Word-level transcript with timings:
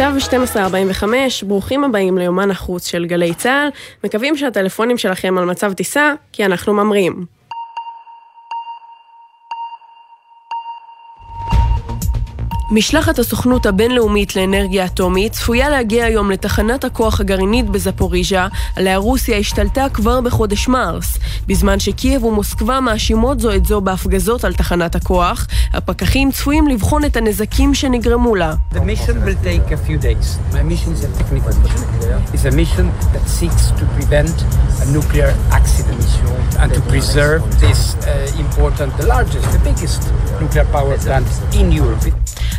עכשיו 0.00 0.12
ב-12:45, 0.12 1.04
ברוכים 1.46 1.84
הבאים 1.84 2.18
ליומן 2.18 2.50
החוץ 2.50 2.86
של 2.86 3.06
גלי 3.06 3.34
צה"ל, 3.34 3.68
מקווים 4.04 4.36
שהטלפונים 4.36 4.98
שלכם 4.98 5.38
על 5.38 5.44
מצב 5.44 5.72
טיסה, 5.72 6.12
כי 6.32 6.44
אנחנו 6.44 6.74
ממריאים. 6.74 7.37
משלחת 12.70 13.18
הסוכנות 13.18 13.66
הבינלאומית 13.66 14.36
לאנרגיה 14.36 14.84
אטומית 14.84 15.32
צפויה 15.32 15.68
להגיע 15.68 16.04
היום 16.04 16.30
לתחנת 16.30 16.84
הכוח 16.84 17.20
הגרעינית 17.20 17.70
בזפוריז'ה, 17.70 18.46
עליה 18.76 18.96
רוסיה 18.96 19.38
השתלטה 19.38 19.86
כבר 19.92 20.20
בחודש 20.20 20.68
מרס. 20.68 21.18
בזמן 21.46 21.78
שקייב 21.78 22.24
ומוסקבה 22.24 22.80
מאשימות 22.80 23.40
זו 23.40 23.54
את 23.54 23.66
זו 23.66 23.80
בהפגזות 23.80 24.44
על 24.44 24.54
תחנת 24.54 24.94
הכוח, 24.94 25.46
הפקחים 25.72 26.30
צפויים 26.30 26.68
לבחון 26.68 27.04
את 27.04 27.16
הנזקים 27.16 27.74
שנגרמו 27.74 28.34
לה. 28.34 28.54
uh, 38.00 38.04
the. 42.04 42.12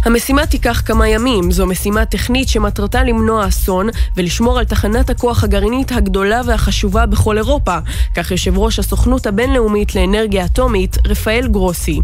המשימה 0.05 0.45
תיקח 0.45 0.81
כמה 0.85 1.07
ימים, 1.07 1.51
זו 1.51 1.65
משימה 1.65 2.05
טכנית 2.05 2.49
שמטרתה 2.49 3.03
למנוע 3.03 3.47
אסון 3.47 3.89
ולשמור 4.17 4.59
על 4.59 4.65
תחנת 4.65 5.09
הכוח 5.09 5.43
הגרעינית 5.43 5.91
הגדולה 5.91 6.41
והחשובה 6.45 7.05
בכל 7.05 7.37
אירופה, 7.37 7.77
כך 8.15 8.31
יושב 8.31 8.57
ראש 8.57 8.79
הסוכנות 8.79 9.27
הבינלאומית 9.27 9.95
לאנרגיה 9.95 10.45
אטומית, 10.45 10.97
רפאל 11.07 11.47
גרוסי. 11.47 11.99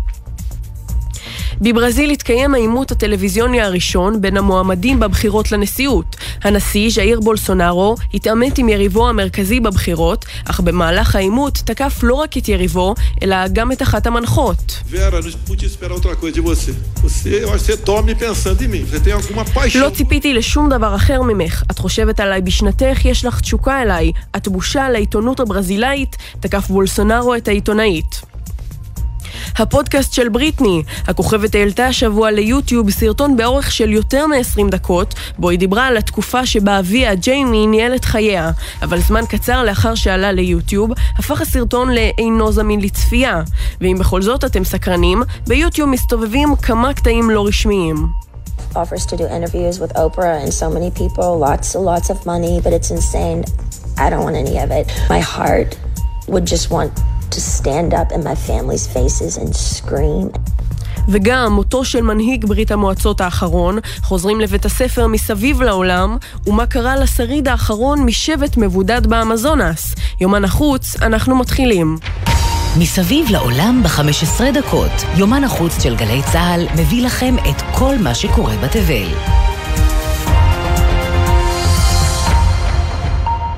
בברזיל 1.62 2.10
התקיים 2.10 2.54
העימות 2.54 2.92
הטלוויזיוני 2.92 3.62
הראשון 3.62 4.22
בין 4.22 4.38
המועמדים 4.38 5.00
בבחירות 5.00 5.52
לנשיאות. 5.52 6.16
הנשיא, 6.44 6.90
ז'איר 6.90 7.20
בולסונארו, 7.20 7.96
התעמת 8.14 8.58
עם 8.58 8.70
יריבו 8.70 9.10
המרכזי 9.10 9.60
בבחירות, 9.60 10.26
אך 10.46 10.60
במהלך 10.60 11.16
העימות 11.16 11.54
תקף 11.66 12.00
לא 12.04 12.14
רק 12.14 12.38
את 12.38 12.50
יריבו, 12.50 12.96
אלא 13.24 13.48
גם 13.48 13.72
את 13.72 13.82
אחת 13.82 14.08
המנחות. 14.08 14.84
לא 19.76 19.90
ציפיתי 19.90 20.34
לשום 20.34 20.70
דבר 20.70 20.96
אחר 20.96 21.22
ממך. 21.22 21.64
את 21.72 21.80
חושבת 21.80 22.20
עליי 22.20 22.42
בשנתך, 22.42 23.06
יש 23.06 23.26
לך 23.26 23.42
תשוקה 23.42 23.82
אליי. 23.82 24.12
את 24.36 24.48
בושה 24.48 24.90
לעיתונות 24.90 25.40
הברזילאית, 25.40 26.16
תקף 26.40 26.68
בולסונארו 26.68 27.36
את 27.36 27.48
העיתונאית. 27.48 28.35
הפודקאסט 29.58 30.14
של 30.14 30.30
בריטני. 30.30 30.84
הכוכבת 31.08 31.56
העלתה 31.56 31.86
השבוע 31.86 32.32
ליוטיוב 32.32 32.90
סרטון 32.90 33.38
באורך 33.38 33.72
של 33.72 33.90
יותר 33.90 34.28
מ-20 34.28 34.70
דקות, 34.72 35.14
בו 35.38 35.50
היא 35.50 35.60
דיברה 35.60 35.88
על 35.88 35.98
התקופה 35.98 36.46
שבה 36.46 36.80
אביה, 36.80 37.16
ג'יימי, 37.16 37.68
ניהל 37.68 37.96
את 37.96 38.06
חייה. 38.06 38.52
אבל 38.82 39.00
זמן 39.00 39.26
קצר 39.30 39.64
לאחר 39.64 39.96
שעלה 39.96 40.32
ליוטיוב, 40.32 40.92
הפך 41.18 41.42
הסרטון 41.42 41.90
לאינו 41.90 42.52
זמין 42.52 42.82
לצפייה. 42.82 43.42
ואם 43.82 43.98
בכל 44.00 44.22
זאת 44.22 44.44
אתם 44.44 44.64
סקרנים, 44.64 45.24
ביוטיוב 45.48 45.90
מסתובבים 45.90 46.56
כמה 46.56 46.94
קטעים 46.94 47.30
לא 47.30 47.46
רשמיים. 47.48 47.96
offers 48.76 49.06
to 49.06 49.16
do 49.16 49.26
interviews 49.38 49.80
with 49.80 49.92
Oprah 49.94 50.44
and 50.44 50.54
so 50.54 50.70
many 50.70 50.92
people, 50.92 51.38
lots 51.38 51.76
and 51.76 51.86
lots 51.86 52.10
of 52.10 52.26
money, 52.26 52.60
but 52.64 52.74
it's 52.74 52.92
insane. 52.92 53.40
I 53.98 54.10
don't 54.10 54.24
want 54.28 54.36
any 54.36 54.58
of 54.60 54.70
it. 54.72 54.86
My 55.10 55.20
heart 55.20 55.78
would 56.28 56.46
just 56.46 56.70
want 56.72 56.92
to 57.36 57.42
stand 57.42 57.94
up 57.94 58.10
in 58.16 58.22
my 58.24 58.36
family's 58.50 58.88
faces 58.96 59.38
and 59.38 59.54
scream. 59.56 60.40
וגם 61.08 61.54
מותו 61.54 61.86
של 61.86 62.02
מנהיג 62.02 62.46
ברית 62.46 62.72
המועצות 62.72 63.22
האחרון, 63.22 63.80
חוזרים 64.02 64.40
לבית 64.42 64.66
הספר 64.66 65.08
מסביב 65.08 65.62
לעולם, 65.62 66.18
ומה 66.48 66.66
קרה 66.66 66.96
לשריד 66.96 67.48
האחרון 67.48 68.06
משבט 68.06 68.58
מבודד 68.58 69.08
באמזונס. 69.08 69.96
יומן 70.22 70.46
החוץ, 70.46 70.96
אנחנו 71.02 71.36
מתחילים. 71.36 71.98
מסביב 72.80 73.30
לעולם 73.30 73.84
ב-15 73.84 74.42
דקות, 74.54 74.92
יומן 75.16 75.44
החוץ 75.44 75.84
של 75.84 75.96
גלי 75.96 76.22
צה"ל 76.32 76.68
מביא 76.76 77.06
לכם 77.06 77.36
את 77.50 77.62
כל 77.78 77.96
מה 77.98 78.16
שקורה 78.16 78.56
בתבל. 78.58 79.45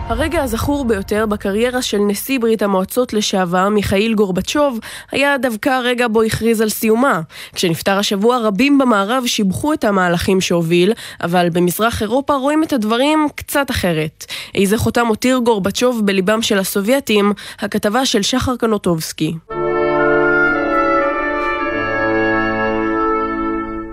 הרגע 0.10 0.44
הזכור 0.44 0.86
ביותר 0.86 1.26
בקריירה 1.26 1.82
של 1.82 1.98
נשיא 1.98 2.40
ברית 2.40 2.62
המועצות 2.62 3.14
לשעבר, 3.14 3.70
מיכאיל 3.70 4.14
גורבצ'וב, 4.14 4.80
היה 5.12 5.38
דווקא 5.38 5.70
הרגע 5.70 6.08
בו 6.08 6.22
הכריז 6.24 6.62
על 6.62 6.70
סיומה. 6.70 7.22
כשנפטר 7.54 7.98
השבוע, 7.98 8.38
רבים 8.38 8.78
במערב 8.78 9.24
שיבחו 9.26 9.74
את 9.74 9.84
המהלכים 9.84 10.42
שהוביל, 10.42 10.94
אבל 11.24 11.50
במזרח 11.50 12.02
אירופה 12.02 12.34
רואים 12.36 12.64
את 12.64 12.74
הדברים 12.74 13.28
קצת 13.36 13.72
אחרת. 13.72 14.26
איזה 14.56 14.78
חותם 14.78 15.08
הותיר 15.08 15.38
גורבצ'וב 15.38 16.06
בליבם 16.06 16.42
של 16.42 16.60
הסובייטים, 16.60 17.34
הכתבה 17.60 18.06
של 18.06 18.22
שחר 18.22 18.56
קנוטובסקי. 18.56 19.34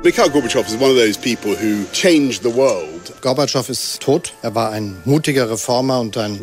Mikhail 0.05 0.29
Gorbachev 0.29 0.67
is 0.67 0.77
one 0.77 0.91
of 0.91 0.99
those 1.05 1.17
people 1.17 1.53
who 1.63 1.73
changed 2.03 2.43
the 2.43 2.55
world. 2.63 3.03
Gorbatschow 3.23 3.67
ist 3.71 4.01
tot. 4.01 4.35
Er 4.43 4.55
war 4.55 4.71
ein 4.71 4.87
mutiger 5.07 5.49
Reformer 5.49 5.99
und 5.99 6.19
ein... 6.19 6.39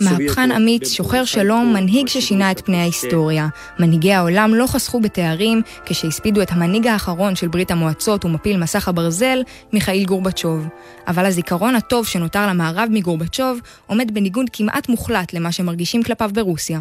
מהפכן 0.00 0.52
אמיץ, 0.52 0.92
שוחר 0.92 1.24
שלום, 1.24 1.72
מנהיג 1.72 2.08
ששינה 2.08 2.50
את 2.50 2.60
פני 2.64 2.76
ההיסטוריה. 2.76 3.48
מנהיגי 3.78 4.12
העולם 4.12 4.54
לא 4.54 4.66
חסכו 4.66 5.00
בתארים 5.00 5.62
כשהספידו 5.86 6.42
את 6.42 6.50
המנהיג 6.50 6.86
האחרון 6.86 7.36
של 7.36 7.48
ברית 7.48 7.70
המועצות 7.70 8.24
ומפיל 8.24 8.56
מסך 8.56 8.88
הברזל, 8.88 9.42
מיכאיל 9.72 10.04
גורבצ'וב. 10.04 10.66
אבל 11.08 11.26
הזיכרון 11.26 11.74
הטוב 11.74 12.06
שנותר 12.06 12.46
למערב 12.46 12.88
מגורבצ'וב 12.90 13.60
עומד 13.86 14.14
בניגוד 14.14 14.46
כמעט 14.52 14.88
מוחלט 14.88 15.32
למה 15.32 15.52
שמרגישים 15.52 16.02
כלפיו 16.02 16.30
ברוסיה. 16.34 16.80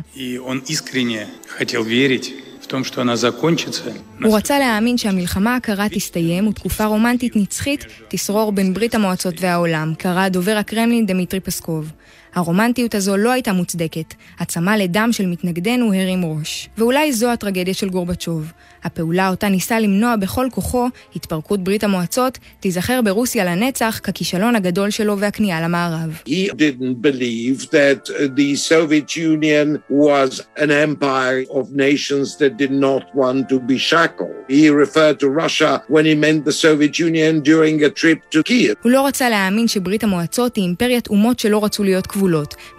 הוא 4.23 4.37
רצה 4.37 4.59
להאמין 4.59 4.97
שהמלחמה 4.97 5.55
הקרה 5.55 5.89
תסתיים 5.89 6.47
ותקופה 6.47 6.85
רומנטית 6.85 7.35
נצחית 7.35 7.85
תשרור 8.07 8.51
בין 8.51 8.73
ברית 8.73 8.95
המועצות 8.95 9.33
והעולם, 9.39 9.93
קרא 9.97 10.27
דובר 10.27 10.57
הקרמלין 10.57 11.05
דמיטרי 11.05 11.39
פסקוב. 11.39 11.91
הרומנטיות 12.39 12.95
הזו 12.95 13.17
לא 13.17 13.31
הייתה 13.31 13.53
מוצדקת, 13.53 14.13
הצמא 14.39 14.71
לדם 14.71 15.09
של 15.11 15.25
מתנגדינו 15.25 15.93
הרים 15.93 16.25
ראש. 16.25 16.69
ואולי 16.77 17.13
זו 17.13 17.29
הטרגדיה 17.31 17.73
של 17.73 17.89
גורבצ'וב. 17.89 18.51
הפעולה 18.83 19.29
אותה 19.29 19.49
ניסה 19.49 19.79
למנוע 19.79 20.15
בכל 20.15 20.47
כוחו, 20.51 20.87
התפרקות 21.15 21.63
ברית 21.63 21.83
המועצות, 21.83 22.37
תיזכר 22.59 23.01
ברוסיה 23.01 23.45
לנצח 23.45 23.99
ככישלון 24.03 24.55
הגדול 24.55 24.89
שלו 24.89 25.17
והכניעה 25.19 25.61
למערב. 25.61 26.21
He 26.27 26.49
didn't 26.51 27.01
believe 27.01 27.69
that 27.71 28.09
the 28.35 28.55
Soviet 28.55 29.15
Union 29.15 29.77
was 29.91 30.41
an 30.57 30.71
empire 30.71 31.43
of 31.49 31.65
nations 31.75 32.37
that 32.37 32.57
did 32.57 32.71
not 32.71 33.03
want 33.15 33.49
to 33.49 33.59
be 33.59 33.77
shackled. 33.77 34.35
He 34.49 34.69
referred 34.69 35.17
to 35.23 35.27
Russia 35.43 35.71
when 35.89 36.05
he 36.05 36.15
meant 36.15 36.45
the 36.45 36.55
Soviet 36.65 36.93
Union 36.99 37.41
during 37.41 37.83
a 37.83 37.89
trip 37.89 38.19
to 38.31 38.43
Kiev. 38.43 38.75
הוא 38.83 38.91
לא 38.91 39.07
רצה 39.07 39.29
להאמין 39.29 39.67
שברית 39.67 40.03
המועצות 40.03 40.55
היא 40.55 40.65
אימפריית 40.65 41.07
אומות 41.07 41.39
שלא 41.39 41.63
רצו 41.63 41.83
להיות 41.83 42.07
כבולות, 42.07 42.28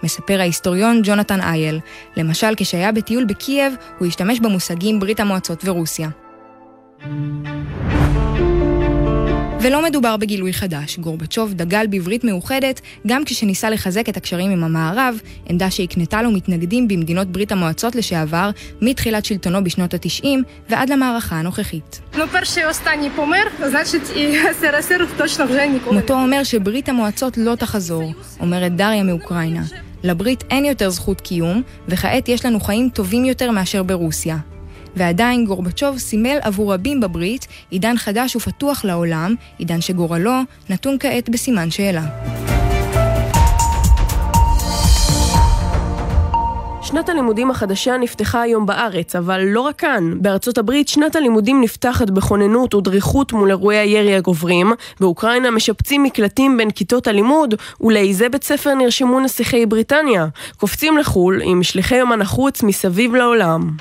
מספר 0.03 0.39
ההיסטוריון 0.39 1.01
ג'ונתן 1.03 1.41
אייל. 1.41 1.79
למשל, 2.17 2.53
כשהיה 2.57 2.91
בטיול 2.91 3.25
בקייב, 3.25 3.73
הוא 3.97 4.07
השתמש 4.07 4.39
במושגים 4.39 4.99
ברית 4.99 5.19
המועצות 5.19 5.61
ורוסיה. 5.65 6.09
רוסיה. 7.03 8.00
ולא 9.63 9.83
מדובר 9.83 10.17
בגילוי 10.17 10.53
חדש, 10.53 10.99
גורבצ'וב 10.99 11.53
דגל 11.53 11.87
בברית 11.87 12.23
מאוחדת 12.23 12.81
גם 13.07 13.25
כשניסה 13.25 13.69
לחזק 13.69 14.09
את 14.09 14.17
הקשרים 14.17 14.51
עם 14.51 14.63
המערב, 14.63 15.19
עמדה 15.49 15.71
שהקנתה 15.71 16.21
לו 16.21 16.31
מתנגדים 16.31 16.87
במדינות 16.87 17.27
ברית 17.27 17.51
המועצות 17.51 17.95
לשעבר 17.95 18.49
מתחילת 18.81 19.25
שלטונו 19.25 19.63
בשנות 19.63 19.93
ה-90 19.93 20.25
ועד 20.69 20.89
למערכה 20.89 21.35
הנוכחית. 21.35 22.01
מותו 25.93 26.13
אומר 26.13 26.43
שברית 26.43 26.89
המועצות 26.89 27.37
לא 27.37 27.55
תחזור, 27.55 28.13
אומרת 28.39 28.75
דריה 28.75 29.03
מאוקראינה. 29.03 29.63
לברית 30.03 30.43
אין 30.49 30.65
יותר 30.65 30.89
זכות 30.89 31.21
קיום, 31.21 31.61
וכעת 31.87 32.29
יש 32.29 32.45
לנו 32.45 32.59
חיים 32.59 32.89
טובים 32.89 33.25
יותר 33.25 33.51
מאשר 33.51 33.83
ברוסיה. 33.83 34.37
ועדיין 34.95 35.45
גורבצ'וב 35.45 35.97
סימל 35.97 36.37
עבור 36.41 36.73
רבים 36.73 37.01
בברית 37.01 37.47
עידן 37.69 37.97
חדש 37.97 38.35
ופתוח 38.35 38.85
לעולם, 38.85 39.35
עידן 39.57 39.81
שגורלו 39.81 40.33
נתון 40.69 40.97
כעת 40.99 41.29
בסימן 41.29 41.71
שאלה. 41.71 42.05
שנת 46.91 47.09
הלימודים 47.09 47.51
החדשה 47.51 47.97
נפתחה 47.97 48.41
היום 48.41 48.65
בארץ, 48.65 49.15
אבל 49.15 49.41
לא 49.41 49.61
רק 49.61 49.75
כאן. 49.75 50.21
בארצות 50.21 50.57
הברית 50.57 50.87
שנת 50.87 51.15
הלימודים 51.15 51.61
נפתחת 51.61 52.09
בכוננות 52.09 52.73
ודריכות 52.73 53.33
מול 53.33 53.49
אירועי 53.49 53.77
הירי 53.77 54.15
הגוברים, 54.15 54.71
באוקראינה 54.99 55.51
משפצים 55.51 56.03
מקלטים 56.03 56.57
בין 56.57 56.71
כיתות 56.71 57.07
הלימוד, 57.07 57.55
ולאיזה 57.81 58.29
בית 58.29 58.43
ספר 58.43 58.73
נרשמו 58.73 59.19
נסיכי 59.19 59.65
בריטניה. 59.65 60.27
קופצים 60.57 60.97
לחו"ל 60.97 61.41
עם 61.43 61.63
שליחי 61.63 61.95
יומן 61.95 62.21
החוץ 62.21 62.63
מסביב 62.63 63.15
לעולם. 63.15 63.71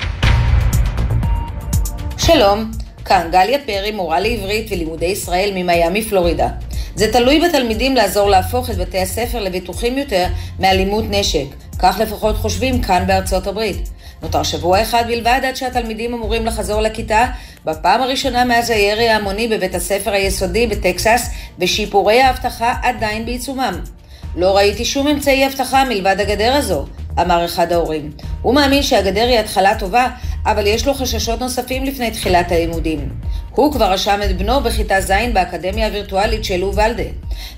שלום, 2.27 2.71
כאן 3.05 3.29
גליה 3.33 3.59
פרי, 3.67 3.91
מורה 3.91 4.21
לעברית 4.21 4.67
ולימודי 4.71 5.07
ישראל 5.07 5.51
ממיאמי, 5.55 6.03
פלורידה. 6.03 6.49
זה 6.95 7.13
תלוי 7.13 7.41
בתלמידים 7.41 7.97
לעזור 7.97 8.31
להפוך 8.31 8.71
את 8.71 8.77
בתי 8.77 8.99
הספר 8.99 9.41
לבטוחים 9.41 9.99
יותר 9.99 10.27
מאלימות 10.59 11.05
נשק. 11.11 11.45
כך 11.79 12.01
לפחות 12.01 12.37
חושבים 12.37 12.83
כאן 12.83 13.05
בארצות 13.07 13.47
הברית. 13.47 13.89
נותר 14.23 14.43
שבוע 14.43 14.83
אחד 14.83 15.05
בלבד 15.07 15.41
עד 15.45 15.57
שהתלמידים 15.57 16.15
אמורים 16.15 16.47
לחזור 16.47 16.81
לכיתה, 16.81 17.27
בפעם 17.65 18.03
הראשונה 18.03 18.45
מאז 18.45 18.71
הירי 18.71 19.09
ההמוני 19.09 19.49
בבית 19.49 19.75
הספר 19.75 20.13
היסודי 20.13 20.67
בטקסס, 20.67 21.31
ושיפורי 21.59 22.23
האבטחה 22.23 22.75
עדיין 22.83 23.25
בעיצומם. 23.25 23.81
לא 24.37 24.57
ראיתי 24.57 24.85
שום 24.85 25.09
אמצעי 25.09 25.47
אבטחה 25.47 25.85
מלבד 25.85 26.17
הגדר 26.21 26.53
הזו, 26.55 26.87
אמר 27.21 27.45
אחד 27.45 27.73
ההורים. 27.73 28.11
הוא 28.43 28.55
מאמין 28.55 28.83
שהגדר 28.83 29.27
היא 29.27 29.39
התחלה 29.39 29.79
טובה, 29.79 30.09
אבל 30.47 30.67
יש 30.67 30.87
לו 30.87 30.95
חששות 30.95 31.41
נוספים 31.41 31.85
לפני 31.85 32.11
תחילת 32.11 32.53
הלימודים. 32.53 33.09
הוא 33.51 33.73
כבר 33.73 33.93
רשם 33.93 34.21
את 34.25 34.39
בנו 34.39 34.61
בכיתה 34.61 35.01
ז' 35.01 35.13
באקדמיה 35.33 35.87
הווירטואלית 35.87 36.45
של 36.45 36.57
לוולדה. 36.57 37.03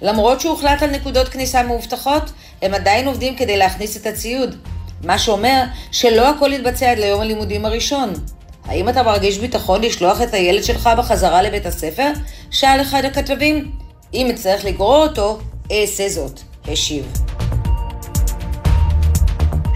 למרות 0.03 0.41
שהוחלט 0.41 0.83
על 0.83 0.91
נקודות 0.91 1.29
כניסה 1.29 1.63
מאובטחות, 1.63 2.33
הם 2.63 2.75
עדיין 2.75 3.07
עובדים 3.07 3.37
כדי 3.37 3.57
להכניס 3.57 3.97
את 3.97 4.07
הציוד. 4.07 4.57
מה 5.05 5.19
שאומר 5.19 5.63
שלא 5.93 6.29
הכל 6.29 6.53
יתבצע 6.53 6.91
עד 6.91 6.99
ליום 6.99 7.21
הלימודים 7.21 7.65
הראשון. 7.65 8.13
האם 8.65 8.89
אתה 8.89 9.03
מרגיש 9.03 9.39
ביטחון 9.39 9.81
לשלוח 9.81 10.23
את 10.23 10.35
הילד 10.35 10.65
שלך 10.65 10.91
בחזרה 10.99 11.43
לבית 11.43 11.67
הספר? 11.67 12.09
שאל 12.51 12.81
אחד 12.83 13.05
הכתבים. 13.05 13.73
אם 14.15 14.31
אצטרך 14.31 14.65
לגרור 14.65 14.97
אותו, 14.97 15.39
אעשה 15.73 16.09
זאת, 16.09 16.41
השיב. 16.69 17.13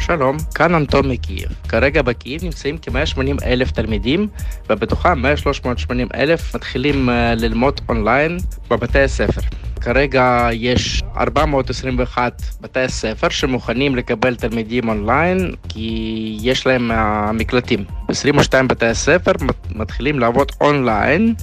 שלום, 0.06 0.36
כאן 0.54 0.74
אנטון 0.74 1.08
מקייב. 1.08 1.48
כרגע 1.68 2.02
בקייב 2.02 2.44
נמצאים 2.44 2.78
כ-180 2.82 3.44
אלף 3.44 3.70
תלמידים, 3.70 4.28
ובתוכם 4.70 5.22
100-380 5.24 5.90
אלף 6.14 6.54
מתחילים 6.54 7.10
אה, 7.10 7.34
ללמוד 7.34 7.80
אונליין 7.88 8.38
בבתי 8.70 9.00
הספר. 9.00 9.40
כרגע 9.80 10.48
יש 10.52 11.02
421 11.16 12.42
בתי 12.60 12.88
ספר 12.88 13.28
שמוכנים 13.28 13.96
לקבל 13.96 14.34
תלמידים 14.34 14.88
אונליין 14.88 15.54
כי 15.68 16.38
יש 16.42 16.66
להם 16.66 16.92
אה, 16.92 17.32
מקלטים. 17.32 17.84
22 18.08 18.68
בתי 18.68 18.94
ספר 18.94 19.32
מתחילים 19.74 20.18
לעבוד 20.18 20.52
אונליין 20.60 21.34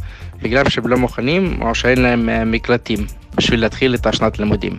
בגלל 0.42 0.70
שהם 0.70 0.88
לא 0.88 0.98
מוכנים 0.98 1.62
או 1.62 1.76
שאין 1.76 2.02
להם 2.02 2.30
אה, 2.30 2.46
מקלטים 2.46 3.00
בשביל 3.36 3.62
להתחיל 3.62 3.96
את 3.96 4.06
השנת 4.06 4.40
לימודים. 4.40 4.78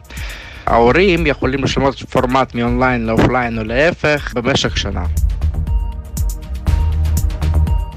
ההורים 0.67 1.27
יכולים 1.27 1.65
לשנות 1.65 1.99
פורמט 1.99 2.55
מאונליין 2.55 3.07
לאופליין 3.07 3.59
או 3.59 3.65
להפך 3.65 4.33
במשך 4.35 4.77
שנה. 4.77 5.05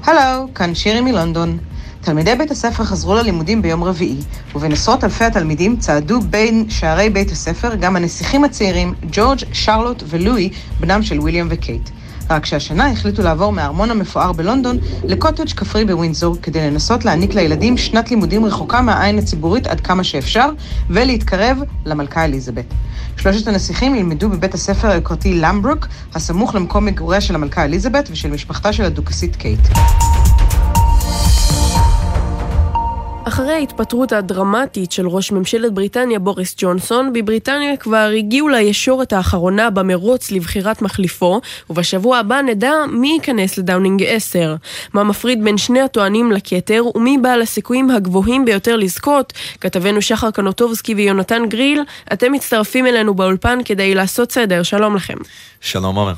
הלו, 0.04 0.54
כאן 0.54 0.74
שירי 0.74 1.00
מלונדון. 1.00 1.58
תלמידי 2.00 2.34
בית 2.34 2.50
הספר 2.50 2.84
חזרו 2.84 3.14
ללימודים 3.14 3.62
ביום 3.62 3.84
רביעי, 3.84 4.16
ובין 4.54 4.72
עשרות 4.72 5.04
אלפי 5.04 5.24
התלמידים 5.24 5.76
צעדו 5.76 6.20
בין 6.20 6.64
שערי 6.68 7.10
בית 7.10 7.30
הספר 7.30 7.74
גם 7.74 7.96
הנסיכים 7.96 8.44
הצעירים 8.44 8.94
ג'ורג', 9.12 9.38
שרלוט 9.52 10.02
ולואי, 10.06 10.50
בנם 10.80 11.02
של 11.02 11.20
ויליאם 11.20 11.46
וקייט. 11.50 11.90
רק 12.30 12.46
שהשנה 12.46 12.90
החליטו 12.90 13.22
לעבור 13.22 13.52
מהארמון 13.52 13.90
המפואר 13.90 14.32
בלונדון 14.32 14.78
לקוטג' 15.04 15.48
כפרי 15.48 15.84
בווינזור, 15.84 16.36
כדי 16.42 16.70
לנסות 16.70 17.04
להעניק 17.04 17.34
לילדים 17.34 17.76
שנת 17.76 18.10
לימודים 18.10 18.44
רחוקה 18.44 18.80
מהעין 18.80 19.18
הציבורית 19.18 19.66
עד 19.66 19.80
כמה 19.80 20.04
שאפשר, 20.04 20.48
ולהתקרב 20.90 21.58
למלכה 21.86 22.24
אליזבת. 22.24 22.64
שלושת 23.16 23.48
הנסיכים 23.48 23.94
ילמדו 23.94 24.28
בבית 24.28 24.54
הספר 24.54 24.88
היוקרתי 24.88 25.34
למברוק, 25.34 25.86
הסמוך 26.14 26.54
למקום 26.54 26.84
מגוריה 26.84 27.20
של 27.20 27.34
המלכה 27.34 27.64
אליזבת 27.64 28.08
ושל 28.12 28.30
משפחתה 28.30 28.72
של 28.72 28.84
הדוכסית 28.84 29.36
קייט. 29.36 29.60
אחרי 33.28 33.52
ההתפטרות 33.52 34.12
הדרמטית 34.12 34.92
של 34.92 35.08
ראש 35.08 35.32
ממשלת 35.32 35.72
בריטניה 35.72 36.18
בוריס 36.18 36.54
ג'ונסון, 36.58 37.12
בבריטניה 37.12 37.76
כבר 37.76 38.10
הגיעו 38.16 38.48
לישורת 38.48 39.12
האחרונה 39.12 39.70
במרוץ 39.70 40.30
לבחירת 40.30 40.82
מחליפו, 40.82 41.40
ובשבוע 41.70 42.18
הבא 42.18 42.40
נדע 42.40 42.72
מי 42.90 43.08
ייכנס 43.08 43.58
לדאונינג 43.58 44.04
10. 44.06 44.56
מה 44.92 45.04
מפריד 45.04 45.44
בין 45.44 45.58
שני 45.58 45.80
הטוענים 45.80 46.32
לכתר, 46.32 46.82
ומי 46.94 47.18
בעל 47.18 47.42
הסיכויים 47.42 47.90
הגבוהים 47.90 48.44
ביותר 48.44 48.76
לזכות, 48.76 49.32
כתבנו 49.60 50.02
שחר 50.02 50.30
קנוטובסקי 50.30 50.94
ויונתן 50.94 51.42
גריל, 51.48 51.82
אתם 52.12 52.32
מצטרפים 52.32 52.86
אלינו 52.86 53.14
באולפן 53.14 53.58
כדי 53.64 53.94
לעשות 53.94 54.32
סדר, 54.32 54.62
שלום 54.62 54.96
לכם. 54.96 55.16
שלום 55.60 55.96
עומר. 55.96 56.14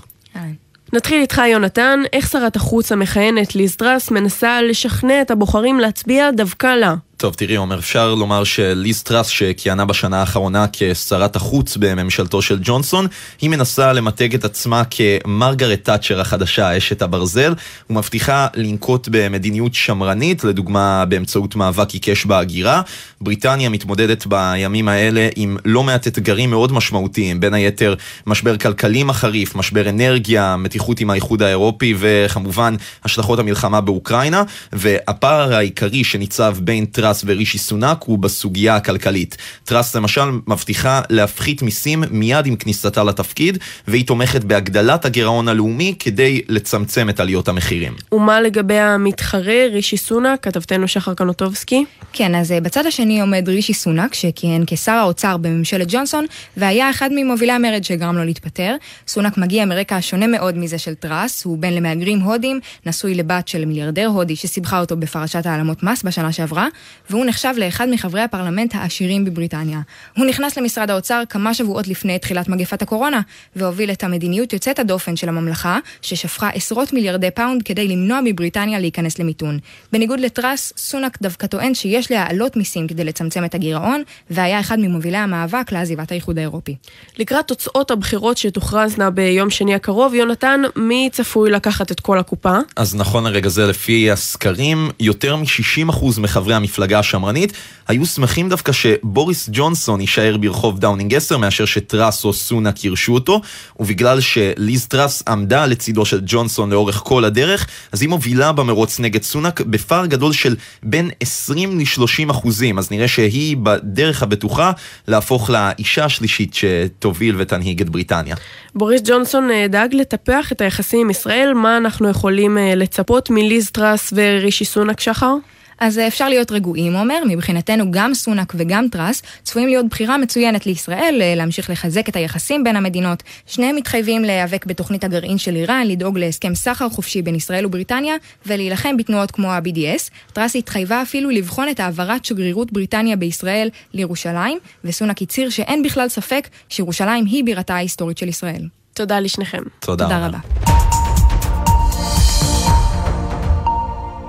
נתחיל 0.92 1.20
איתך 1.20 1.42
יונתן, 1.46 2.00
איך 2.12 2.30
שרת 2.30 2.56
החוץ 2.56 2.92
המכהנת 2.92 3.54
ליז 3.54 3.76
טראס 3.76 4.10
מנסה 4.10 4.62
לשכנע 4.62 5.22
את 5.22 5.30
הבוחרים 5.30 5.80
להצביע 5.80 6.30
דווקא 6.30 6.66
לה? 6.66 6.94
טוב, 7.20 7.34
תראי, 7.34 7.56
עומר, 7.56 7.78
אפשר 7.78 8.14
לומר 8.14 8.44
שליז 8.44 9.02
טראס, 9.02 9.26
שכיהנה 9.26 9.84
בשנה 9.84 10.20
האחרונה 10.20 10.66
כשרת 10.72 11.36
החוץ 11.36 11.76
בממשלתו 11.76 12.42
של 12.42 12.58
ג'ונסון, 12.62 13.06
היא 13.40 13.50
מנסה 13.50 13.92
למתג 13.92 14.34
את 14.34 14.44
עצמה 14.44 14.82
כמרגרט 14.90 15.84
תאצ'ר 15.84 16.20
החדשה, 16.20 16.76
אשת 16.76 17.02
הברזל, 17.02 17.54
ומבטיחה 17.90 18.46
לנקוט 18.54 19.08
במדיניות 19.10 19.74
שמרנית, 19.74 20.44
לדוגמה 20.44 21.04
באמצעות 21.04 21.56
מאבק 21.56 21.90
עיקש 21.90 22.24
בהגירה. 22.24 22.82
בריטניה 23.20 23.68
מתמודדת 23.68 24.26
בימים 24.26 24.88
האלה 24.88 25.28
עם 25.36 25.56
לא 25.64 25.82
מעט 25.82 26.06
אתגרים 26.06 26.50
מאוד 26.50 26.72
משמעותיים, 26.72 27.40
בין 27.40 27.54
היתר 27.54 27.94
משבר 28.26 28.56
כלכלי 28.56 29.02
מחריף, 29.02 29.54
משבר 29.54 29.88
אנרגיה, 29.88 30.56
מתיחות 30.56 31.00
עם 31.00 31.10
האיחוד 31.10 31.42
האירופי, 31.42 31.94
וכמובן 31.98 32.74
השלכות 33.04 33.38
המלחמה 33.38 33.80
באוקראינה, 33.80 34.42
והפער 34.72 35.54
העיקרי 35.54 36.04
שניצב 36.04 36.56
בין 36.60 36.84
טראס 36.84 37.09
טראס 37.10 37.24
ורישי 37.26 37.58
סונאק 37.58 38.02
הוא 38.02 38.18
בסוגיה 38.18 38.76
הכלכלית. 38.76 39.36
טראס 39.64 39.96
למשל 39.96 40.24
מבטיחה 40.46 41.00
להפחית 41.10 41.62
מיסים 41.62 42.04
מיד 42.10 42.46
עם 42.46 42.56
כניסתה 42.56 43.04
לתפקיד, 43.04 43.58
והיא 43.88 44.06
תומכת 44.06 44.44
בהגדלת 44.44 45.04
הגירעון 45.04 45.48
הלאומי 45.48 45.94
כדי 45.98 46.42
לצמצם 46.48 47.08
את 47.08 47.20
עליות 47.20 47.48
המחירים. 47.48 47.92
ומה 48.12 48.40
לגבי 48.40 48.78
המתחרה, 48.78 49.66
רישי 49.72 49.96
סונאק, 49.96 50.42
כתבתנו 50.42 50.88
שחר 50.88 51.14
קנוטובסקי? 51.14 51.84
כן, 52.12 52.34
אז 52.34 52.52
אה, 52.52 52.60
בצד 52.60 52.86
השני 52.86 53.20
עומד 53.20 53.48
רישי 53.48 53.74
סונאק, 53.74 54.14
שכיהן 54.14 54.64
כשר 54.66 54.92
האוצר 54.92 55.36
בממשלת 55.36 55.86
ג'ונסון, 55.90 56.26
והיה 56.56 56.90
אחד 56.90 57.10
ממובילי 57.14 57.52
המרד 57.52 57.84
שגרם 57.84 58.16
לו 58.16 58.24
להתפטר. 58.24 58.76
סונאק 59.08 59.38
מגיע 59.38 59.64
מרקע 59.64 59.98
שונה 60.00 60.26
מאוד 60.26 60.58
מזה 60.58 60.78
של 60.78 60.94
טראס, 60.94 61.44
הוא 61.44 61.58
בן 61.58 61.72
למהגרים 61.72 62.20
הודים, 62.20 62.60
נשוי 62.86 63.14
לבת 63.14 63.48
של 63.48 63.64
מיליארדר 63.64 64.06
הודי 64.06 64.36
שסיבכה 64.36 64.80
אותו 64.80 64.96
בפרשת 64.96 65.46
העלמות 65.46 65.82
מס 65.82 66.02
בשנה 66.02 66.32
שעברה, 66.32 66.68
והוא 67.10 67.26
נחשב 67.26 67.54
לאחד 67.56 67.88
מחברי 67.88 68.20
הפרלמנט 68.20 68.74
העשירים 68.74 69.24
בבריטניה. 69.24 69.80
הוא 70.16 70.26
נכנס 70.26 70.58
למשרד 70.58 70.90
האוצר 70.90 71.22
כמה 71.28 71.54
שבועות 71.54 71.88
לפני 71.88 72.18
תחילת 72.18 72.48
מגפת 72.48 72.82
הקורונה, 72.82 73.20
והוביל 73.56 73.90
את 73.90 74.04
המדיניות 74.04 74.52
יוצאת 74.52 74.78
הדופן 74.78 75.16
של 75.16 75.28
הממלכה, 75.28 75.78
ששפכה 76.02 76.48
עשרות 76.48 76.92
מיליארדי 76.92 77.30
פאונד 77.30 77.62
כדי 77.62 77.88
למנוע 77.88 78.20
מבריטניה 78.24 78.78
להיכנס 78.78 79.18
למיתון. 79.18 79.58
בניגוד 79.92 80.20
לטראס, 80.20 80.72
סונאק 80.76 81.18
דווקא 81.22 81.46
טוען 81.46 81.74
שיש 81.74 82.10
להעלות 82.10 82.56
מיסים 82.56 82.88
כדי 82.88 83.04
לצמצם 83.04 83.44
את 83.44 83.54
הגירעון, 83.54 84.02
והיה 84.30 84.60
אחד 84.60 84.78
ממובילי 84.78 85.16
המאבק 85.16 85.72
לעזיבת 85.72 86.12
האיחוד 86.12 86.38
האירופי. 86.38 86.76
לקראת 87.18 87.48
תוצאות 87.48 87.90
הבחירות 87.90 88.36
שתוכרזנה 88.36 89.10
ביום 89.10 89.50
שני 89.50 89.74
הקרוב, 89.74 90.14
יונתן, 90.14 90.60
מי 90.76 91.08
צפוי 91.12 91.50
לקחת 91.50 91.92
את 91.92 92.00
כל 92.00 92.18
הקופה? 92.18 92.58
אז 92.76 92.94
נכון 92.94 93.24
לרגע 93.24 93.48
זה, 93.48 93.66
לפי 93.66 94.10
הסקרים, 94.10 94.90
יותר 95.00 95.36
מ-60% 95.36 96.04
מחברי 96.20 96.54
המפלגה 96.54 96.79
המפלגה 96.80 96.98
השמרנית, 96.98 97.52
היו 97.88 98.06
שמחים 98.06 98.48
דווקא 98.48 98.72
שבוריס 98.72 99.48
ג'ונסון 99.52 100.00
יישאר 100.00 100.36
ברחוב 100.36 100.78
דאונינג 100.78 101.14
10 101.14 101.38
מאשר 101.38 101.64
שטראס 101.64 102.24
או 102.24 102.32
סונאק 102.32 102.84
ירשו 102.84 103.14
אותו, 103.14 103.40
ובגלל 103.80 104.20
שליז 104.20 104.86
טראס 104.86 105.22
עמדה 105.28 105.66
לצידו 105.66 106.04
של 106.04 106.20
ג'ונסון 106.26 106.70
לאורך 106.70 107.02
כל 107.04 107.24
הדרך, 107.24 107.66
אז 107.92 108.02
היא 108.02 108.08
מובילה 108.08 108.52
במרוץ 108.52 109.00
נגד 109.00 109.22
סונאק 109.22 109.60
בפער 109.60 110.06
גדול 110.06 110.32
של 110.32 110.56
בין 110.82 111.10
20 111.20 111.78
ל-30 111.80 112.30
אחוזים, 112.30 112.78
אז 112.78 112.90
נראה 112.90 113.08
שהיא 113.08 113.56
בדרך 113.56 114.22
הבטוחה 114.22 114.72
להפוך 115.08 115.50
לאישה 115.50 116.04
השלישית 116.04 116.54
שתוביל 116.54 117.34
ותנהיג 117.38 117.80
את 117.80 117.90
בריטניה. 117.90 118.36
בוריס 118.74 119.02
ג'ונסון 119.04 119.50
אה, 119.50 119.66
דאג 119.68 119.94
לטפח 119.94 120.52
את 120.52 120.60
היחסים 120.60 121.00
עם 121.00 121.10
ישראל, 121.10 121.52
מה 121.54 121.76
אנחנו 121.76 122.08
יכולים 122.08 122.58
אה, 122.58 122.74
לצפות 122.74 123.30
מליז 123.30 123.70
טראס 123.70 124.12
ורישי 124.16 124.64
סונאק 124.64 125.00
שחר? 125.00 125.34
אז 125.80 125.98
אה, 125.98 126.06
אפשר 126.06 126.28
להיות 126.28 126.52
רגועים, 126.52 126.96
עומר, 126.96 127.22
מבחינתנו 127.28 127.90
גם 127.90 128.14
סונאק 128.14 128.52
וגם 128.56 128.86
טראס 128.90 129.22
צפויים 129.42 129.68
להיות 129.68 129.86
בחירה 129.88 130.18
מצוינת 130.18 130.66
לישראל, 130.66 131.18
אה, 131.20 131.34
להמשיך 131.34 131.70
לחזק 131.70 132.08
את 132.08 132.16
היחסים 132.16 132.64
בין 132.64 132.76
המדינות. 132.76 133.22
שניהם 133.46 133.76
מתחייבים 133.76 134.24
להיאבק 134.24 134.66
בתוכנית 134.66 135.04
הגרעין 135.04 135.38
של 135.38 135.56
איראן, 135.56 135.86
לדאוג 135.86 136.18
להסכם 136.18 136.54
סחר 136.54 136.88
חופשי 136.88 137.22
בין 137.22 137.34
ישראל 137.34 137.66
ובריטניה, 137.66 138.14
ולהילחם 138.46 138.96
בתנועות 138.96 139.30
כמו 139.30 139.48
ה-BDS. 139.52 140.10
טראס 140.32 140.56
התחייבה 140.56 141.02
אפילו 141.02 141.30
לבחון 141.30 141.68
את 141.68 141.80
העברת 141.80 142.24
שגרירות 142.24 142.72
בריטניה 142.72 143.16
בישראל 143.16 143.68
לירושלים, 143.94 144.58
וסונאק 144.84 145.22
הצהיר 145.22 145.50
שאין 145.50 145.82
בכלל 145.82 146.08
ספק 146.08 146.48
שירושלים 146.68 147.26
היא 147.26 147.44
בירתה 147.44 147.74
ההיסטורית 147.74 148.18
של 148.18 148.28
ישראל. 148.28 148.62
תודה 148.94 149.20
לשניכם. 149.20 149.62
תודה, 149.80 150.04
תודה 150.04 150.26
רבה. 150.26 150.59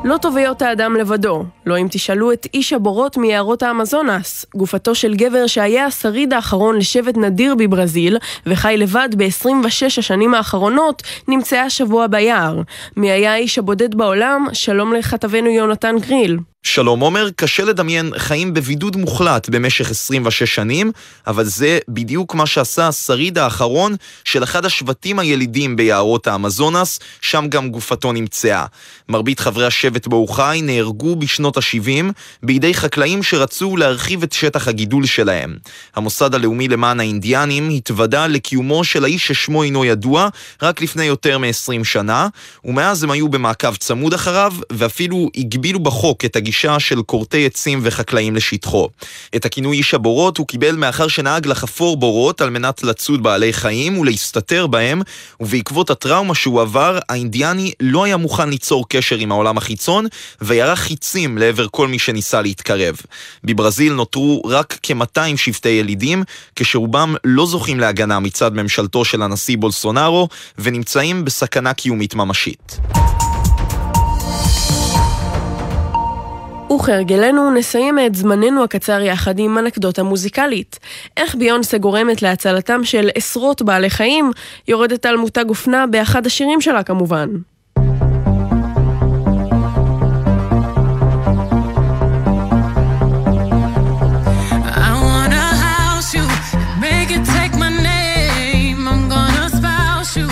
לא 0.04 0.18
טוב 0.18 0.38
היות 0.38 0.62
האדם 0.62 0.96
לבדו, 0.96 1.44
לא 1.66 1.78
אם 1.78 1.88
תשאלו 1.92 2.32
את 2.32 2.48
איש 2.54 2.74
הבורות 2.74 3.18
מיערות 3.18 3.64
האמזונס, 3.64 4.46
גופתו 4.56 4.96
של 4.96 5.16
גבר 5.16 5.48
שהיה 5.48 5.86
השריד 5.86 6.34
האחרון 6.34 6.78
לשבט 6.78 7.18
נדיר 7.18 7.56
בברזיל, 7.56 8.18
וחי 8.46 8.76
לבד 8.78 9.10
ב-26 9.18 9.86
השנים 9.98 10.34
האחרונות, 10.34 11.04
נמצאה 11.28 11.70
שבוע 11.70 12.08
ביער. 12.08 12.62
מי 12.98 13.12
היה 13.12 13.34
האיש 13.34 13.58
הבודד 13.58 13.96
בעולם? 13.96 14.48
שלום 14.54 14.94
לכתבנו 14.94 15.50
יונתן 15.50 15.96
גריל. 16.00 16.38
שלום 16.64 17.00
עומר, 17.00 17.30
קשה 17.36 17.64
לדמיין 17.64 18.12
חיים 18.18 18.54
בבידוד 18.54 18.96
מוחלט 18.96 19.50
במשך 19.50 19.92
26 19.92 20.56
שנים, 20.56 20.92
אבל 21.28 21.44
זה 21.44 21.80
בדיוק 21.88 22.36
מה 22.36 22.46
שעשה 22.46 22.88
השריד 22.88 23.38
האחרון 23.38 23.96
של 24.26 24.44
אחד 24.44 24.66
השבטים 24.66 25.20
הילידים 25.20 25.76
ביערות 25.76 26.28
האמזונס, 26.28 27.00
שם 27.22 27.46
גם 27.50 27.70
גופתו 27.70 28.12
נמצאה. 28.12 28.66
מרבית 29.10 29.40
חברי 29.40 29.66
השבט 29.66 30.08
בו 30.08 30.16
הוא 30.16 30.30
חי 30.30 30.60
נהרגו 30.64 31.16
בשנות 31.16 31.58
ה-70 31.58 32.12
בידי 32.44 32.74
חקלאים 32.74 33.24
שרצו 33.24 33.78
להרחיב 33.78 34.24
את 34.24 34.34
שטח 34.34 34.68
הגידול 34.68 35.06
שלהם. 35.06 35.56
המוסד 35.96 36.36
הלאומי 36.36 36.68
למען 36.68 37.00
האינדיאנים 37.00 37.70
התוודה 37.70 38.28
לקיומו 38.28 38.84
של 38.84 39.04
האיש 39.04 39.28
ששמו 39.28 39.64
אינו 39.64 39.86
ידוע 39.86 40.28
רק 40.62 40.82
לפני 40.82 41.06
יותר 41.06 41.38
מ-20 41.38 41.84
שנה, 41.84 42.28
ומאז 42.66 43.04
הם 43.04 43.12
היו 43.12 43.30
במעקב 43.30 43.76
צמוד 43.76 44.14
אחריו, 44.14 44.54
ואפילו 44.72 45.30
הגבילו 45.38 45.80
בחוק 45.80 46.26
את 46.26 46.36
הגידול 46.36 46.51
גישה 46.52 46.80
של 46.80 47.02
כורתי 47.06 47.46
עצים 47.46 47.80
וחקלאים 47.84 48.36
לשטחו. 48.36 48.90
את 49.36 49.46
הכינוי 49.46 49.78
איש 49.78 49.94
הבורות 49.94 50.38
הוא 50.38 50.48
קיבל 50.48 50.76
מאחר 50.76 51.08
שנהג 51.08 51.48
לחפור 51.48 51.98
בורות 51.98 52.42
על 52.42 52.50
מנת 52.50 52.84
לצוד 52.84 53.24
בעלי 53.24 53.54
חיים 53.54 53.98
ולהסתתר 53.98 54.68
בהם, 54.68 55.02
ובעקבות 55.40 55.90
הטראומה 55.90 56.36
שהוא 56.36 56.62
עבר, 56.62 57.00
האינדיאני 57.10 57.72
לא 57.80 58.04
היה 58.04 58.18
מוכן 58.18 58.50
ליצור 58.50 58.90
קשר 58.90 59.16
עם 59.16 59.32
העולם 59.32 59.58
החיצון, 59.58 60.06
וירה 60.42 60.76
חיצים 60.76 61.38
לעבר 61.38 61.68
כל 61.72 61.88
מי 61.88 62.00
שניסה 62.00 62.42
להתקרב. 62.42 62.96
בברזיל 63.44 63.94
נותרו 63.94 64.42
רק 64.46 64.80
כ-200 64.84 65.38
שבטי 65.38 65.70
ילידים, 65.70 66.24
כשרובם 66.56 67.16
לא 67.24 67.46
זוכים 67.46 67.80
להגנה 67.80 68.20
מצד 68.20 68.54
ממשלתו 68.54 69.06
של 69.06 69.22
הנשיא 69.22 69.58
בולסונארו, 69.58 70.28
ונמצאים 70.60 71.26
בסכנה 71.26 71.74
קיומית 71.74 72.16
ממשית. 72.16 72.80
וכהרגלנו 76.76 77.52
נסיים 77.52 78.00
את 78.00 78.16
זמננו 78.16 78.64
הקצר 78.64 79.02
יחד 79.02 79.40
עם 79.40 79.58
אנקדוטה 79.58 80.04
מוזיקלית. 80.04 80.80
איך 81.18 81.36
ביונסה 81.36 81.78
גורמת 81.78 82.22
להצלתם 82.22 82.84
של 82.84 83.10
עשרות 83.16 83.62
בעלי 83.62 83.90
חיים, 83.90 84.32
יורדת 84.68 85.06
על 85.06 85.18
מותג 85.18 85.46
אופנה 85.50 85.88
באחד 85.88 86.26
השירים 86.26 86.62
שלה 86.62 86.84
כמובן. 86.84 87.30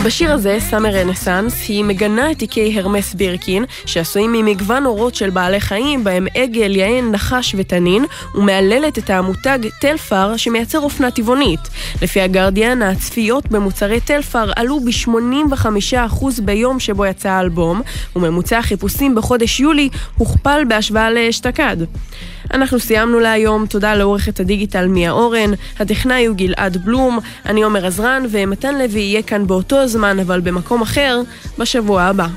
בשיר 0.09 0.31
הזה, 0.31 0.57
סאמר 0.59 0.89
רנסאנס, 0.89 1.67
היא 1.67 1.83
מגנה 1.83 2.31
את 2.31 2.39
תיקי 2.39 2.79
הרמס 2.79 3.13
בירקין, 3.13 3.65
שעשויים 3.85 4.31
ממגוון 4.31 4.85
אורות 4.85 5.15
של 5.15 5.29
בעלי 5.29 5.59
חיים, 5.59 6.03
בהם 6.03 6.27
עגל, 6.35 6.75
יען, 6.75 7.11
נחש 7.11 7.55
ותנין, 7.57 8.05
ומהללת 8.35 8.97
את 8.97 9.09
המותג 9.09 9.59
טלפר, 9.81 10.37
שמייצר 10.37 10.79
אופנה 10.79 11.11
טבעונית. 11.11 11.59
לפי 12.01 12.21
הגרדיאן, 12.21 12.81
הצפיות 12.81 13.47
במוצרי 13.47 13.99
טלפר 13.99 14.51
עלו 14.55 14.79
ב-85% 14.79 16.25
ביום 16.43 16.79
שבו 16.79 17.05
יצא 17.05 17.29
האלבום, 17.29 17.81
וממוצע 18.15 18.57
החיפושים 18.57 19.15
בחודש 19.15 19.59
יולי 19.59 19.89
הוכפל 20.17 20.61
בהשוואה 20.67 21.11
לאשתקד. 21.11 21.77
אנחנו 22.53 22.79
סיימנו 22.79 23.19
להיום, 23.19 23.65
תודה 23.65 23.95
לעורכת 23.95 24.39
הדיגיטל 24.39 24.87
מיה 24.87 25.11
אורן, 25.11 25.51
הטכנאי 25.79 26.25
הוא 26.25 26.35
גלעד 26.35 26.77
בלום, 26.77 27.19
אני 27.45 27.63
עומר 27.63 27.85
עזרן, 27.85 28.23
ומתן 28.29 28.77
לוי 28.77 28.99
יהיה 28.99 29.21
כאן 29.21 29.47
באותו 29.47 29.77
הזמן, 29.77 30.19
אבל 30.19 30.41
במקום 30.41 30.81
אחר, 30.81 31.21
בשבוע 31.57 32.01
הבא. 32.01 32.27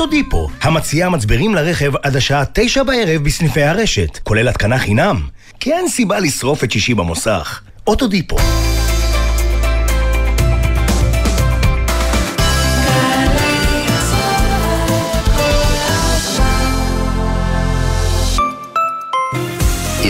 אוטודיפו, 0.00 0.48
המציעה 0.62 1.10
מצברים 1.10 1.54
לרכב 1.54 1.92
עד 2.02 2.16
השעה 2.16 2.44
תשע 2.52 2.82
בערב 2.82 3.24
בסניפי 3.24 3.62
הרשת, 3.62 4.18
כולל 4.22 4.48
התקנה 4.48 4.78
חינם. 4.78 5.20
כי 5.60 5.72
אין 5.72 5.88
סיבה 5.88 6.20
לשרוף 6.20 6.64
את 6.64 6.70
שישי 6.70 6.94
במוסך. 6.94 7.60
אוטודיפו. 7.86 8.36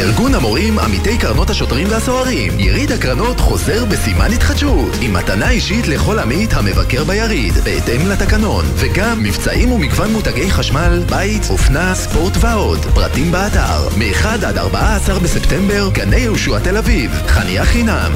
ארגון 0.00 0.35
המורים, 0.35 0.78
עמיתי 0.78 1.19
קרנות 1.19 1.50
השוטרים 1.50 1.87
והסוהרים. 1.90 2.61
יריד 2.61 2.92
הקרנות 2.92 3.40
חוזר 3.40 3.85
בסימן 3.85 4.33
התחדשות, 4.33 4.92
עם 5.00 5.12
מתנה 5.12 5.50
אישית 5.50 5.88
לכל 5.88 6.19
עמית 6.19 6.52
המבקר 6.52 7.04
ביריד, 7.04 7.54
בהתאם 7.54 8.09
לתקנון, 8.09 8.64
וגם 8.75 9.23
מבצעים 9.23 9.73
ומגוון 9.73 10.12
מותגי 10.12 10.50
חשמל, 10.50 11.02
בית, 11.09 11.50
אופנה, 11.50 11.95
ספורט 11.95 12.33
ועוד. 12.40 12.78
פרטים 12.95 13.33
באתר, 13.33 13.88
מ-1 13.99 14.47
עד 14.47 14.59
14 14.59 15.19
בספטמבר, 15.19 15.88
גני 15.92 16.16
יהושע 16.16 16.59
תל 16.59 16.76
אביב, 16.76 17.11
חניה 17.26 17.64
חינם. 17.64 18.12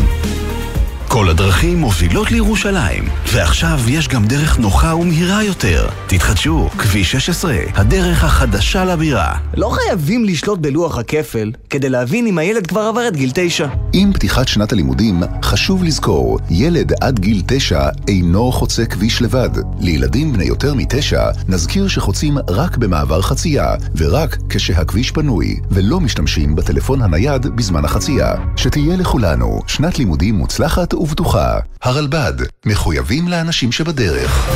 כל 1.14 1.28
הדרכים 1.28 1.78
מובילות 1.78 2.30
לירושלים, 2.30 3.04
ועכשיו 3.33 3.80
יש 3.88 4.09
גם 4.09 4.25
דרך 4.25 4.59
נוחה 4.59 4.94
ומהירה 4.94 5.44
יותר. 5.44 5.88
תתחדשו, 6.06 6.68
כביש 6.78 7.12
16, 7.12 7.56
הדרך 7.75 8.25
החדשה 8.25 8.85
לבירה. 8.85 9.38
לא 9.56 9.68
חייבים 9.68 10.25
לשלוט 10.25 10.59
בלוח 10.59 10.99
הכפל 10.99 11.52
כדי 11.71 11.88
להבין 11.88 12.26
אם 12.26 12.38
הילד 12.38 12.66
כבר 12.66 12.80
עבר 12.80 13.09
את 13.09 13.16
גיל 13.16 13.30
9. 13.35 13.66
עם 13.92 14.12
פתיחת 14.12 14.49
שנת 14.49 14.73
הלימודים, 14.73 15.23
חשוב 15.42 15.85
לזכור, 15.85 16.38
ילד 16.50 16.92
עד 17.00 17.18
גיל 17.18 17.42
9 17.47 17.88
אינו 18.09 18.52
חוצה 18.52 18.87
כביש 18.87 19.23
לבד. 19.23 19.50
לילדים 19.80 20.33
בני 20.33 20.44
יותר 20.44 20.75
מתשע, 20.75 21.30
נזכיר 21.49 21.88
שחוצים 21.88 22.38
רק 22.50 22.76
במעבר 22.76 23.23
חצייה, 23.23 23.75
ורק 23.97 24.37
כשהכביש 24.49 25.11
פנוי, 25.11 25.56
ולא 25.71 26.00
משתמשים 26.00 26.56
בטלפון 26.56 27.02
הנייד 27.02 27.47
בזמן 27.47 27.85
החצייה. 27.85 28.35
שתהיה 28.56 28.97
לכולנו 28.97 29.61
שנת 29.66 29.99
לימודים 29.99 30.35
מוצלחת 30.35 30.92
ובטוחה. 31.04 31.58
הרלב"ד, 31.82 32.32
מחויבים 32.66 33.28
לאנשים 33.28 33.73
שבדרך. 33.73 34.50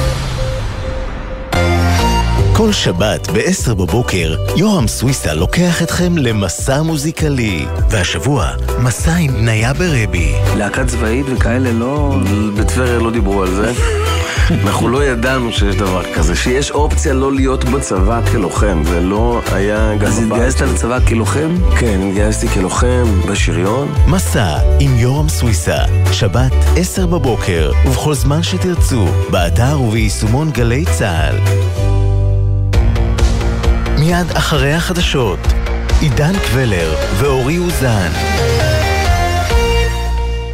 כל 2.52 2.72
שבת 2.72 3.30
ב-10 3.30 3.74
בבוקר, 3.74 4.36
יורם 4.56 4.88
סוויסה 4.88 5.34
לוקח 5.34 5.82
אתכם 5.82 6.18
למסע 6.18 6.82
מוזיקלי. 6.82 7.66
והשבוע, 7.90 8.50
מסע 8.82 9.14
עם 9.14 9.32
בניה 9.32 9.72
ברבי. 9.72 10.32
להקה 10.56 10.86
צבאית 10.86 11.26
וכאלה 11.32 11.72
לא... 11.72 12.16
בטבריה 12.56 12.98
לא 12.98 13.10
דיברו 13.10 13.42
על 13.42 13.54
זה. 13.54 13.72
אנחנו 14.50 14.88
לא 14.88 15.04
ידענו 15.04 15.52
שיש 15.52 15.76
דבר 15.76 16.14
כזה, 16.14 16.36
שיש 16.36 16.70
אופציה 16.70 17.12
לא 17.12 17.32
להיות 17.32 17.64
בצבא 17.64 18.20
כלוחם, 18.32 18.82
זה 18.84 19.00
לא 19.00 19.40
היה 19.52 19.96
גם... 19.96 20.06
אז 20.06 20.18
התגייסת 20.18 20.60
לצבא 20.60 20.98
כלוחם? 21.00 21.48
כן, 21.78 22.00
התגייסתי 22.08 22.48
כלוחם 22.48 23.04
בשריון. 23.28 23.94
מסע 24.06 24.58
עם 24.80 24.98
יורם 24.98 25.28
סוויסה, 25.28 25.78
שבת, 26.12 26.52
10 26.76 27.06
בבוקר, 27.06 27.72
ובכל 27.86 28.14
זמן 28.14 28.42
שתרצו, 28.42 29.06
באתר 29.30 29.80
וביישומון 29.80 30.50
גלי 30.50 30.84
צה"ל. 30.98 31.36
מיד 33.98 34.30
אחרי 34.34 34.72
החדשות. 34.72 35.38
עידן 36.00 36.32
קבלר 36.38 36.94
ואורי 37.18 37.58
אוזן. 37.58 38.10